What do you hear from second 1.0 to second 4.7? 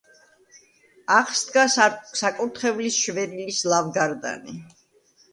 აღსდგა საკურთხევლის შვერილის ლავგარდანი.